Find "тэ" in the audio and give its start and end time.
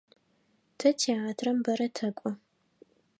0.77-0.89